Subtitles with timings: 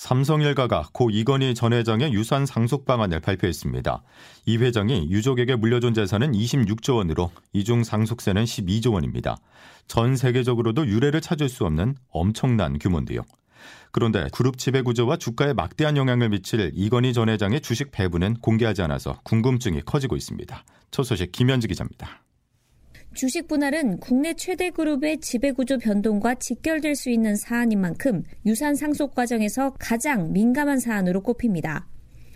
[0.00, 4.02] 삼성 일가가 고 이건희 전 회장의 유산 상속 방안을 발표했습니다.
[4.46, 9.36] 이 회장이 유족에게 물려준 재산은 26조 원으로 이중 상속세는 12조 원입니다.
[9.88, 13.20] 전 세계적으로도 유례를 찾을 수 없는 엄청난 규모인데요.
[13.92, 19.20] 그런데 그룹 지배 구조와 주가에 막대한 영향을 미칠 이건희 전 회장의 주식 배분은 공개하지 않아서
[19.24, 20.64] 궁금증이 커지고 있습니다.
[20.90, 22.22] 첫 소식 김현지 기자입니다.
[23.12, 29.74] 주식 분할은 국내 최대 그룹의 지배구조 변동과 직결될 수 있는 사안인 만큼 유산 상속 과정에서
[29.78, 31.88] 가장 민감한 사안으로 꼽힙니다.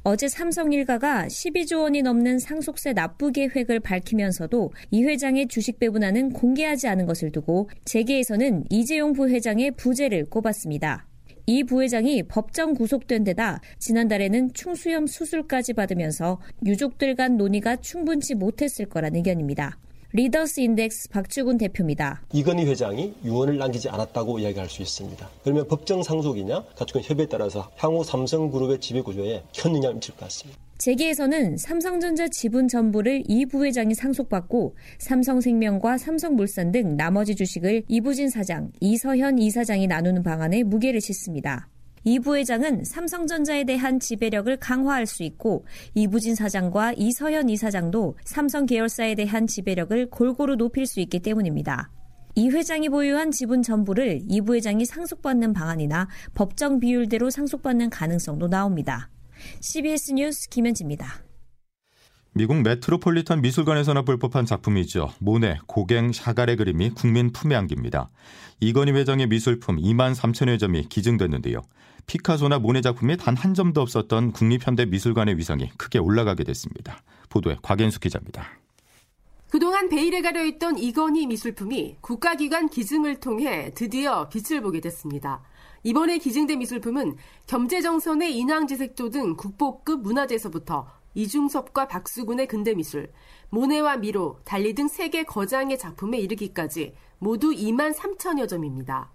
[0.02, 6.88] 어제 삼성 일가가 12조 원이 넘는 상속세 납부 계획을 밝히면서도 이 회장의 주식 배분안은 공개하지
[6.88, 11.06] 않은 것을 두고 재계에서는 이재용 부회장의 부재를 꼽았습니다.
[11.46, 19.14] 이 부회장이 법정 구속된 데다 지난달에는 충수염 수술까지 받으면서 유족들 간 논의가 충분치 못했을 거란
[19.14, 19.78] 의견입니다.
[20.16, 22.22] 리더스 인덱스 박주근 대표입니다.
[22.32, 25.28] 이건희 회장이 유언을 남기지 않았다고 이야기할 수 있습니다.
[25.42, 30.60] 그러면 법정 상속이냐 가족 간 협의에 따라서 향후 삼성그룹의 지배구조에 큰 영향을 미칠 것 같습니다.
[30.78, 39.40] 재계에서는 삼성전자 지분 전부를 이 부회장이 상속받고 삼성생명과 삼성물산 등 나머지 주식을 이부진 사장, 이서현
[39.40, 41.68] 이사장이 나누는 방안에 무게를 싣습니다.
[42.04, 49.46] 이 부회장은 삼성전자에 대한 지배력을 강화할 수 있고 이부진 사장과 이서현 이사장도 삼성 계열사에 대한
[49.46, 51.90] 지배력을 골고루 높일 수 있기 때문입니다.
[52.36, 59.08] 이 회장이 보유한 지분 전부를 이 부회장이 상속받는 방안이나 법정 비율대로 상속받는 가능성도 나옵니다.
[59.60, 61.23] CBS 뉴스 김현지입니다.
[62.36, 65.12] 미국 메트로폴리탄 미술관에서나 볼 법한 작품이죠.
[65.20, 68.10] 모네, 고갱, 샤갈의 그림이 국민 품에 안깁니다.
[68.58, 71.62] 이건희 회장의 미술품 2만 3천여 점이 기증됐는데요.
[72.06, 77.02] 피카소나 모네 작품이 단 한 점도 없었던 국립현대미술관의 위상이 크게 올라가게 됐습니다.
[77.28, 78.48] 보도에 곽현숙 기자입니다.
[79.48, 85.40] 그동안 베일에 가려 있던 이건희 미술품이 국가기관 기증을 통해 드디어 빛을 보게 됐습니다.
[85.84, 87.14] 이번에 기증된 미술품은
[87.46, 93.10] 겸재정선의 인왕지색도 등 국보급 문화재에서부터 이중섭과 박수군의 근대미술,
[93.50, 99.10] 모네와 미로, 달리 등 세계 거장의 작품에 이르기까지 모두 2만 3천여 점입니다.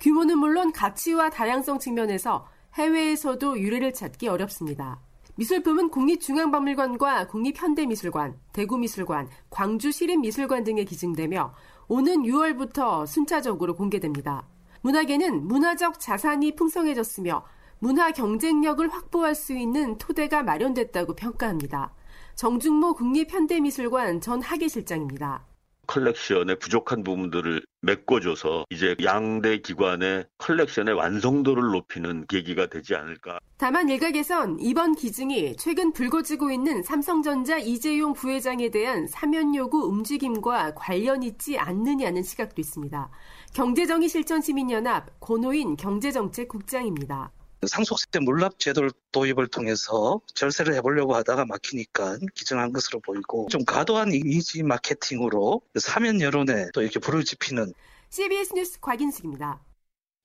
[0.00, 5.00] 규모는 물론 가치와 다양성 측면에서 해외에서도 유래를 찾기 어렵습니다.
[5.36, 11.54] 미술품은 국립중앙박물관과 국립현대미술관, 대구미술관, 광주시립미술관 등에 기증되며
[11.88, 14.46] 오는 6월부터 순차적으로 공개됩니다.
[14.82, 17.44] 문화계는 문화적 자산이 풍성해졌으며
[17.84, 21.92] 문화 경쟁력을 확보할 수 있는 토대가 마련됐다고 평가합니다.
[22.34, 25.44] 정준모 국립현대미술관 전 학예실장입니다.
[25.86, 33.38] 컬렉션의 부족한 부분들을 메꿔줘서 이제 양대 기관의 컬렉션의 완성도를 높이는 계기가 되지 않을까.
[33.58, 41.22] 다만 일각에선 이번 기증이 최근 불거지고 있는 삼성전자 이재용 부회장에 대한 사면 요구 움직임과 관련
[41.22, 43.10] 있지 않느냐는 시각도 있습니다.
[43.52, 47.30] 경제정의 실천시민연합 권호인 경제정책국장입니다.
[47.66, 54.62] 상속세 물납 제도를 도입을 통해서 절세를 해보려고 하다가 막히니까 기증한 것으로 보이고 좀 과도한 이미지
[54.62, 57.72] 마케팅으로 사면 여론에 또 이렇게 불을 지피는
[58.10, 59.60] CBS 뉴스 곽인숙입니다.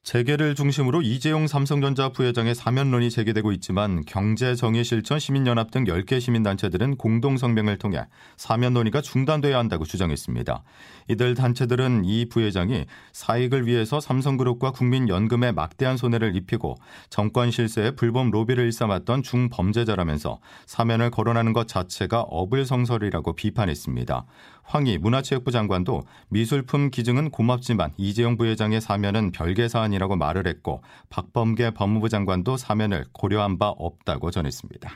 [0.03, 8.05] 재계를 중심으로 이재용 삼성전자 부회장의 사면론이 제기되고 있지만 경제정의실천 시민연합 등 10개 시민단체들은 공동성명을 통해
[8.37, 10.63] 사면 논의가 중단돼야 한다고 주장했습니다.
[11.09, 16.77] 이들 단체들은 이 부회장이 사익을 위해서 삼성그룹과 국민연금에 막대한 손해를 입히고
[17.09, 24.25] 정권 실세에 불법 로비를 일삼았던 중범죄자라면서 사면을 거론하는 것 자체가 어불성설이라고 비판했습니다.
[24.69, 32.07] 황희 문화체육부 장관도 미술품 기증은 고맙지만 이재용 부회장의 사면은 별개 사안이라고 말을 했고 박범계 법무부
[32.07, 34.91] 장관도 사면을 고려한 바 없다고 전했습니다.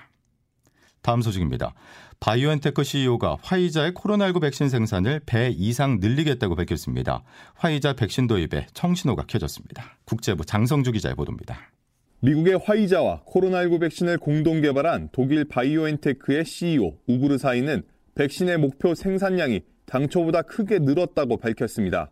[1.01, 1.73] 다음 소식입니다.
[2.19, 7.23] 바이오엔테크 CEO가 화이자의 코로나19 백신 생산을 배 이상 늘리겠다고 밝혔습니다.
[7.55, 9.97] 화이자 백신 도입에 청신호가 켜졌습니다.
[10.05, 11.71] 국제부 장성주 기자의 보도입니다.
[12.19, 17.83] 미국의 화이자와 코로나19 백신을 공동 개발한 독일 바이오엔테크의 CEO 우구르 사힌은
[18.15, 22.11] 백신의 목표 생산량이 당초보다 크게 늘었다고 밝혔습니다.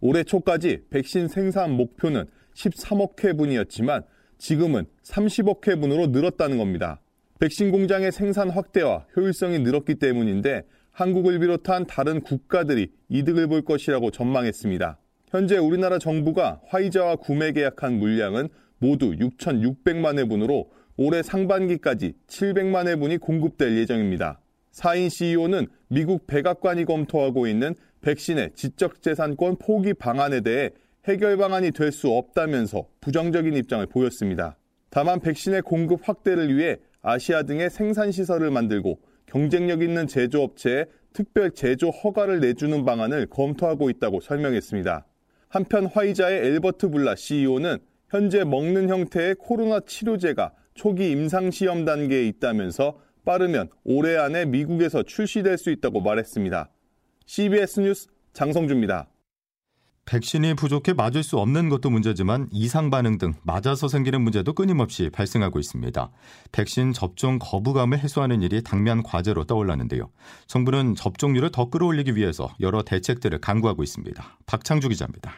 [0.00, 2.24] 올해 초까지 백신 생산 목표는
[2.54, 4.04] 13억 회분이었지만
[4.38, 7.00] 지금은 30억 회분으로 늘었다는 겁니다.
[7.40, 10.62] 백신 공장의 생산 확대와 효율성이 늘었기 때문인데
[10.92, 14.98] 한국을 비롯한 다른 국가들이 이득을 볼 것이라고 전망했습니다.
[15.28, 18.48] 현재 우리나라 정부가 화이자와 구매 계약한 물량은
[18.78, 24.40] 모두 6,600만 회분으로 올해 상반기까지 700만 회분이 공급될 예정입니다.
[24.74, 30.70] 사인 CEO는 미국 백악관이 검토하고 있는 백신의 지적재산권 포기 방안에 대해
[31.04, 34.56] 해결 방안이 될 수 없다면서 부정적인 입장을 보였습니다.
[34.90, 42.40] 다만 백신의 공급 확대를 위해 아시아 등의 생산시설을 만들고 경쟁력 있는 제조업체에 특별 제조 허가를
[42.40, 45.06] 내주는 방안을 검토하고 있다고 설명했습니다.
[45.50, 47.78] 한편 화이자의 엘버트 블라 CEO는
[48.08, 55.70] 현재 먹는 형태의 코로나 치료제가 초기 임상시험 단계에 있다면서 빠르면 올해 안에 미국에서 출시될 수
[55.70, 56.70] 있다고 말했습니다.
[57.26, 59.08] CBS 뉴스 장성주입니다.
[60.06, 65.58] 백신이 부족해 맞을 수 없는 것도 문제지만 이상 반응 등 맞아서 생기는 문제도 끊임없이 발생하고
[65.58, 66.10] 있습니다.
[66.52, 70.10] 백신 접종 거부감을 해소하는 일이 당면 과제로 떠올랐는데요.
[70.46, 74.38] 정부는 접종률을 더 끌어올리기 위해서 여러 대책들을 강구하고 있습니다.
[74.44, 75.32] 박창주 기자입니다.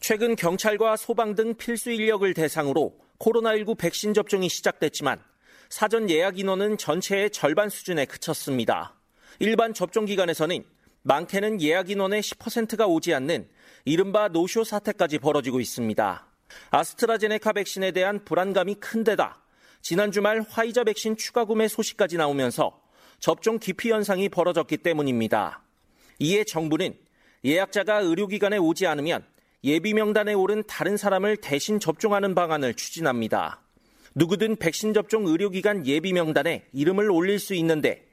[0.00, 5.18] 최근 경찰과 소방 등 필수 인력을 대상으로 코로나19 백신 접종이 시작됐지만
[5.68, 8.94] 사전 예약 인원은 전체의 절반 수준에 그쳤습니다.
[9.38, 10.64] 일반 접종 기관에서는
[11.02, 13.48] 많게는 예약 인원의 10%가 오지 않는
[13.84, 16.26] 이른바 노쇼 사태까지 벌어지고 있습니다.
[16.70, 19.42] 아스트라제네카 백신에 대한 불안감이 큰 데다
[19.82, 22.80] 지난 주말 화이자 백신 추가 구매 소식까지 나오면서
[23.20, 25.62] 접종 기피 현상이 벌어졌기 때문입니다.
[26.18, 26.96] 이에 정부는
[27.44, 29.24] 예약자가 의료기관에 오지 않으면
[29.64, 33.60] 예비 명단에 오른 다른 사람을 대신 접종하는 방안을 추진합니다.
[34.18, 38.04] 누구든 백신 접종 의료기관 예비 명단에 이름을 올릴 수 있는데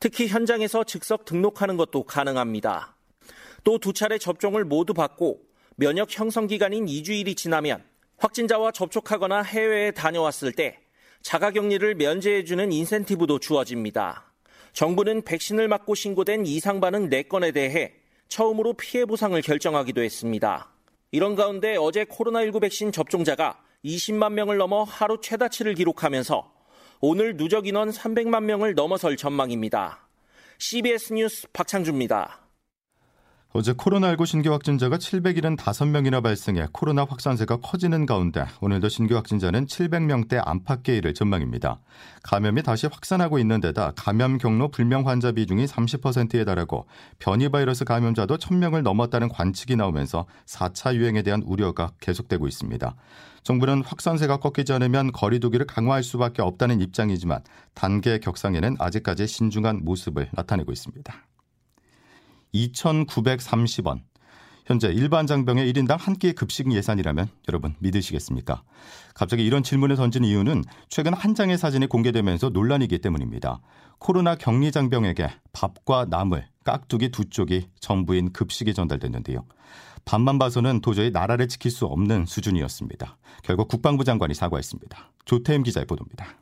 [0.00, 2.96] 특히 현장에서 즉석 등록하는 것도 가능합니다.
[3.62, 5.40] 또 두 차례 접종을 모두 받고
[5.76, 7.84] 면역 형성 기간인 2주일이 지나면
[8.18, 10.80] 확진자와 접촉하거나 해외에 다녀왔을 때
[11.22, 14.32] 자가격리를 면제해주는 인센티브도 주어집니다.
[14.72, 17.94] 정부는 백신을 맞고 신고된 이상 반응 4건에 대해
[18.26, 20.72] 처음으로 피해 보상을 결정하기도 했습니다.
[21.12, 26.52] 이런 가운데 어제 코로나19 백신 접종자가 20만 명을 넘어 하루 최다치를 기록하면서
[27.00, 30.06] 오늘 누적 인원 300만 명을 넘어설 전망입니다.
[30.58, 32.41] CBS 뉴스 박창주입니다.
[33.54, 41.12] 어제 코로나19 신규 확진자가 775명이나 발생해 코로나 확산세가 커지는 가운데 오늘도 신규 확진자는 700명대 안팎계일을
[41.12, 41.78] 전망입니다.
[42.22, 46.86] 감염이 다시 확산하고 있는 데다 감염 경로 불명 환자 비중이 30%에 달하고
[47.18, 52.94] 변이 바이러스 감염자도 1000명을 넘었다는 관측이 나오면서 4차 유행에 대한 우려가 계속되고 있습니다.
[53.42, 57.42] 정부는 확산세가 꺾이지 않으면 거리두기를 강화할 수밖에 없다는 입장이지만
[57.74, 61.31] 단계 격상에는 아직까지 신중한 모습을 나타내고 있습니다.
[62.54, 64.00] 2,930원.
[64.64, 68.62] 현재 일반 장병의 1인당 한 끼의 급식 예산이라면 여러분 믿으시겠습니까?
[69.14, 73.60] 갑자기 이런 질문을 던진 이유는 최근 한 장의 사진이 공개되면서 논란이기 때문입니다.
[73.98, 79.44] 코로나 격리 장병에게 밥과 나물, 깍두기 두 쪽이 전부인 급식이 전달됐는데요.
[80.04, 83.16] 밥만 봐서는 도저히 나라를 지킬 수 없는 수준이었습니다.
[83.42, 85.12] 결국 국방부 장관이 사과했습니다.
[85.24, 86.36] 조태임 기자의 보도입니다.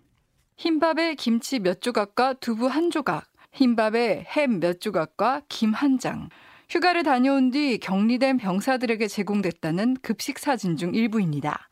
[0.57, 6.29] 흰밥에 김치 몇 조각과 두부 한 조각, 흰밥에 햄 몇 조각과 김 한 장.
[6.69, 11.69] 휴가를 다녀온 뒤 격리된 병사들에게 제공됐다는 급식 사진 중 일부입니다.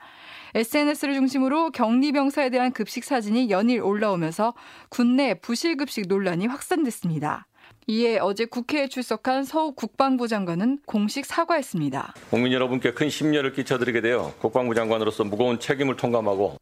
[0.55, 4.55] SNS를 중심으로 격리 병사에 대한 급식 사진이 연일 올라오면서
[4.89, 7.47] 군내 부실 급식 논란이 확산됐습니다.
[7.87, 12.15] 이에 어제 국회에 출석한 서욱 국방부 장관은 공식 사과했습니다.
[12.31, 16.57] 국민 여러분께 큰 심려를 끼쳐드리게 되어 국방부 장관으로서 무거운 책임을 통감하고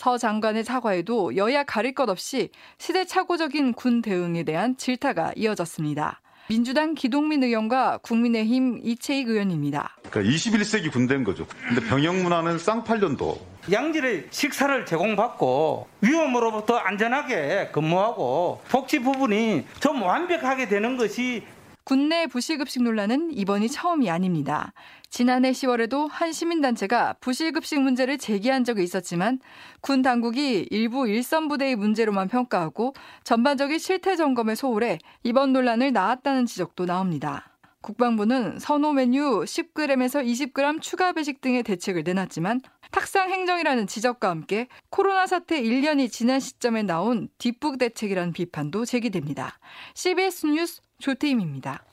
[0.00, 2.48] 서 장관의 사과에도 여야 가릴 것 없이
[2.78, 6.22] 시대착오적인 군 대응에 대한 질타가 이어졌습니다.
[6.48, 9.98] 민주당 기동민 의원과 국민의힘 이채익 의원입니다.
[10.08, 11.46] 그러니까 21세기 군대인 거죠.
[11.68, 13.46] 근데 병역 문화는 쌍팔년도.
[13.70, 21.44] 양질의 식사를 제공받고 위험으로부터 안전하게 근무하고 복지 부분이 좀 완벽하게 되는 것이
[21.84, 24.72] 군내 부실급식 논란은 이번이 처음이 아닙니다.
[25.08, 29.40] 지난해 10월에도 한 시민단체가 부실급식 문제를 제기한 적이 있었지만
[29.80, 32.94] 군 당국이 일부 일선 부대의 문제로만 평가하고
[33.24, 37.46] 전반적인 실태 점검에 소홀해 이번 논란을 낳았다는 지적도 나옵니다.
[37.82, 42.60] 국방부는 선호 메뉴 10g에서 20g 추가 배식 등의 대책을 내놨지만
[42.90, 49.58] 탁상 행정이라는 지적과 함께 코로나 사태 1년이 지난 시점에 나온 뒷북 대책이라는 비판도 제기됩니다.
[49.94, 51.84] CBS 뉴스 조태임입니다.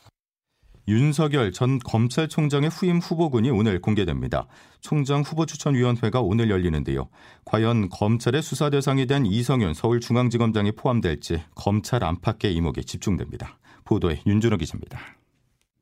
[0.89, 4.47] 윤석열 전 검찰총장의 후임 후보군이 오늘 공개됩니다.
[4.79, 7.09] 총장 후보 추천위원회가 오늘 열리는데요.
[7.43, 13.57] 과연 검찰의 수사 대상이 된 이성윤 서울중앙지검장이 포함될지 검찰 안팎의 이목이 집중됩니다.
[13.83, 15.17] 보도에 윤준호 기자입니다.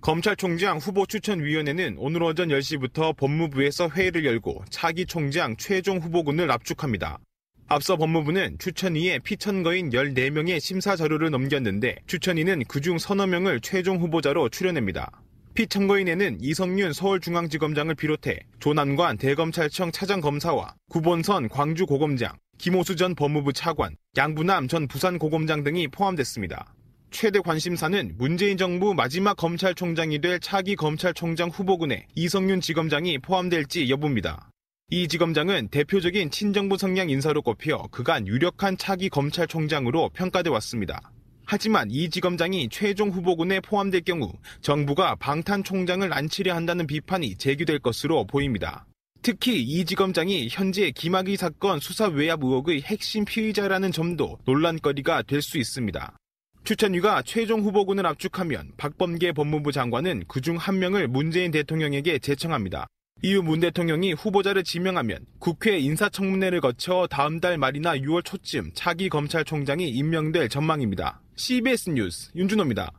[0.02, 7.20] 검찰총장 후보 추천위원회는 오늘 오전 10시부터 법무부에서 회의를 열고 차기 총장 최종 후보군을 압축합니다.
[7.68, 15.24] 앞서 법무부는 추천위에 피천거인 14명의 심사 자료를 넘겼는데 추천위는 그중 서너 명을 최종 후보자로 출연합니다.
[15.56, 24.88] 피천거인에는 이성윤 서울중앙지검장을 비롯해 조남관 대검찰청 차장검사와 구본선 광주고검장, 김호수 전 법무부 차관, 양부남 전
[24.88, 26.76] 부산고검장 등이 포함됐습니다.
[27.10, 34.50] 최대 관심사는 문재인 정부 마지막 검찰총장이 될 차기 검찰총장 후보군에 이성윤 지검장이 포함될지 여부입니다.
[34.92, 41.12] 이 지검장은 대표적인 친정부 성향 인사로 꼽혀 그간 유력한 차기 검찰총장으로 평가돼 왔습니다.
[41.44, 48.28] 하지만 이 지검장이 최종 후보군에 포함될 경우 정부가 방탄 총장을 안치려 한다는 비판이 제기될 것으로
[48.28, 48.86] 보입니다.
[49.24, 55.58] 특히 이 지검장이 현재 김학의 사건 수사 외압 의혹의 핵심 피의자라는 점도 논란거리가 될 수
[55.58, 56.16] 있습니다.
[56.64, 62.86] 추천위가 최종 후보군을 압축하면 박범계 법무부 장관은 그중 한 명을 문재인 대통령에게 제청합니다.
[63.26, 69.90] 이후 문 대통령이 후보자를 지명하면 국회 인사청문회를 거쳐 다음 달 말이나 6월 초쯤 차기 검찰총장이
[69.90, 71.22] 임명될 전망입니다.
[71.36, 72.92] CBS 뉴스 윤준호입니다.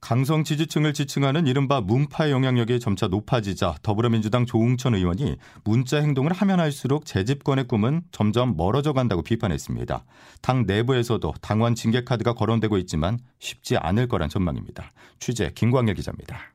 [0.00, 7.04] 강성 지지층을 지칭하는 이른바 문파 영향력이 점차 높아지자 더불어민주당 조웅천 의원이 문자 행동을 하면 할수록
[7.04, 10.04] 재집권의 꿈은 점점 멀어져 간다고 비판했습니다.
[10.40, 14.92] 당 내부에서도 당원 징계 카드가 거론되고 있지만 쉽지 않을 거란 전망입니다.
[15.18, 16.52] 취재 김광일 기자입니다.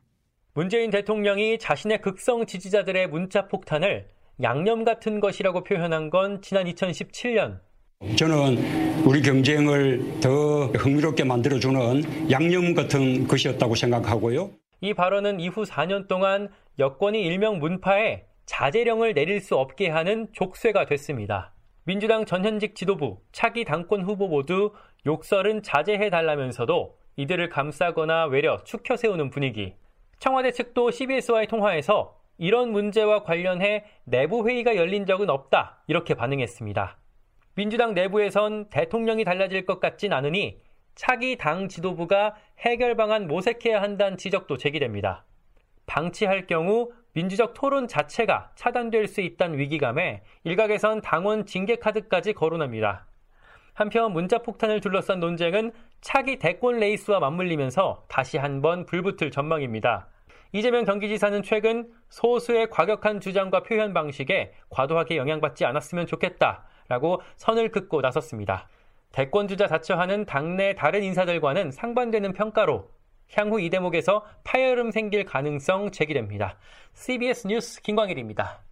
[0.58, 4.08] 문재인 대통령이 자신의 극성 지지자들의 문자 폭탄을
[4.42, 7.60] 양념 같은 것이라고 표현한 건 지난 2017년
[8.16, 14.50] 저는 우리 경쟁을 더 흥미롭게 만들어주는 양념 같은 것이었다고 생각하고요.
[14.80, 16.48] 이 발언은 이후 4년 동안
[16.80, 21.54] 여권이 일명 문파에 자제령을 내릴 수 없게 하는 족쇄가 됐습니다.
[21.84, 24.72] 민주당 전현직 지도부, 차기 당권 후보 모두
[25.06, 29.74] 욕설은 자제해 달라면서도 이들을 감싸거나 외려 축혀 세우는 분위기.
[30.18, 35.82] 청와대 측도 CBS와의 통화에서 이런 문제와 관련해 내부 회의가 열린 적은 없다.
[35.86, 36.96] 이렇게 반응했습니다.
[37.54, 40.60] 민주당 내부에선 대통령이 달라질 것 같진 않으니
[40.94, 45.24] 차기 당 지도부가 해결 방안 모색해야 한다는 지적도 제기됩니다.
[45.86, 53.07] 방치할 경우 민주적 토론 자체가 차단될 수 있다는 위기감에 일각에선 당원 징계 카드까지 거론합니다.
[53.78, 55.70] 한편 문자 폭탄을 둘러싼 논쟁은
[56.00, 60.08] 차기 대권 레이스와 맞물리면서 다시 한번 불붙을 전망입니다.
[60.50, 66.64] 이재명 경기지사는 최근 소수의 과격한 주장과 표현 방식에 과도하게 영향받지 않았으면 좋겠다.
[66.88, 68.66] 라고 선을 긋고 나섰습니다.
[69.12, 72.90] 대권주자 자처하는 당내 다른 인사들과는 상반되는 평가로
[73.34, 76.56] 향후 이 대목에서 파열음 생길 가능성 제기됩니다.
[76.94, 78.67] CBS 뉴스 김광일입니다.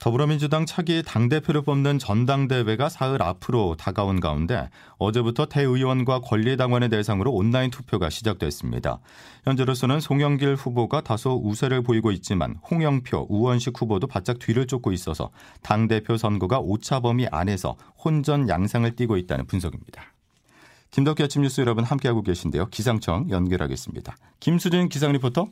[0.00, 8.08] 더불어민주당 차기 당대표를 뽑는 전당대회가 사흘 앞으로 다가온 가운데 어제부터 대의원과 권리당원의 대상으로 온라인 투표가
[8.08, 8.98] 시작됐습니다.
[9.44, 15.30] 현재로서는 송영길 후보가 다소 우세를 보이고 있지만 홍영표, 우원식 후보도 바짝 뒤를 쫓고 있어서
[15.60, 20.02] 당대표 선거가 오차 범위 안에서 혼전 양상을 띠고 있다는 분석입니다.
[20.92, 22.68] 김덕기 아침 뉴스 여러분 함께하고 계신데요.
[22.70, 24.16] 기상청 연결하겠습니다.
[24.40, 25.48] 김수진 기상 리포터.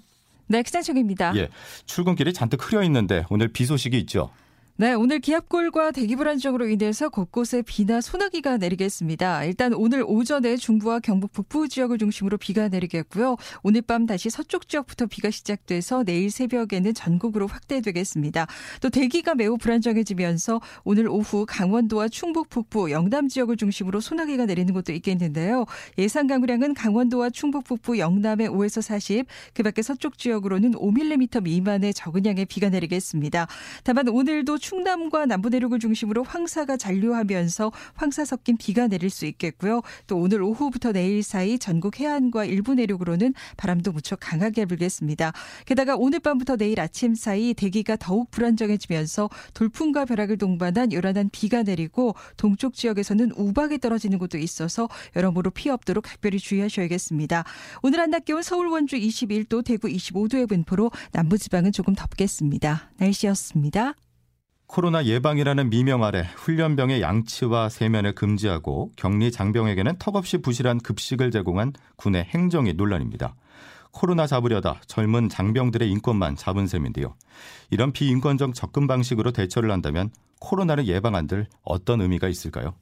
[0.49, 1.37] 네, 기상청입니다.
[1.37, 1.49] 예,
[1.87, 4.31] 출근길이 잔뜩 흐려 있는데 오늘 비 소식이 있죠.
[4.81, 9.43] 네, 오늘 기압골과 대기 불안정으로 인해서 곳곳에 비나 소나기가 내리겠습니다.
[9.43, 13.35] 일단 오늘 오전에 중부와 경북 북부 지역을 중심으로 비가 내리겠고요.
[13.65, 18.47] 오늘 밤 다시 서쪽 지역부터 비가 시작돼서 내일 새벽에는 전국으로 확대되겠습니다.
[18.81, 24.93] 또 대기가 매우 불안정해지면서 오늘 오후 강원도와 충북 북부, 영남 지역을 중심으로 소나기가 내리는 곳도
[24.93, 25.65] 있겠는데요.
[25.99, 32.25] 예상 강우량은 강원도와 충북 북부, 영남의 5에서 40, 그 밖에 서쪽 지역으로는 5mm 미만의 적은
[32.27, 33.49] 양의 비가 내리겠습니다.
[33.83, 39.81] 다만 오늘도 충남과 남부 내륙을 중심으로 황사가 잔류하면서 황사 섞인 비가 내릴 수 있겠고요.
[40.07, 45.33] 또 오늘 오후부터 내일 사이 전국 해안과 일부 내륙으로는 바람도 무척 강하게 불겠습니다.
[45.65, 52.15] 게다가 오늘 밤부터 내일 아침 사이 대기가 더욱 불안정해지면서 돌풍과 벼락을 동반한 요란한 비가 내리고
[52.37, 57.45] 동쪽 지역에서는 우박이 떨어지는 곳도 있어서 여러모로 피해 없도록 각별히 주의하셔야겠습니다.
[57.83, 62.91] 오늘 한낮 기온 서울 원주 21도, 대구 25도의 분포로 남부지방은 조금 덥겠습니다.
[62.99, 63.95] 날씨였습니다.
[64.69, 72.25] 코로나 예방이라는 미명 아래 훈련병의 양치와 세면을 금지하고 격리 장병에게는 턱없이 부실한 급식을 제공한 군의
[72.25, 73.35] 행정이 논란입니다.
[73.91, 77.15] 코로나 잡으려다 젊은 장병들의 인권만 잡은 셈인데요.
[77.71, 82.75] 이런 비인권적 접근 방식으로 대처를 한다면 코로나를 예방한들 어떤 의미가 있을까요?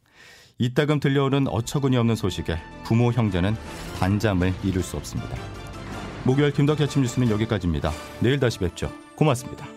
[0.58, 3.54] 이따금 들려오는 어처구니 없는 소식에 부모 형제는
[4.00, 5.36] 반잠을 이룰 수 없습니다.
[6.24, 7.92] 목요일 김덕현 아침 뉴스는 여기까지입니다.
[8.20, 8.92] 내일 다시 뵙죠.
[9.14, 9.75] 고맙습니다.